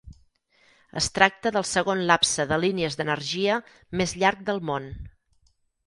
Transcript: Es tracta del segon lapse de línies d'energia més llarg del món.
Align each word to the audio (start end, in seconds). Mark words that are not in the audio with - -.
Es 1.01 1.09
tracta 1.17 1.51
del 1.59 1.67
segon 1.73 2.01
lapse 2.13 2.47
de 2.55 2.59
línies 2.65 2.99
d'energia 3.03 3.61
més 4.01 4.19
llarg 4.25 4.45
del 4.53 4.67
món. 4.73 4.93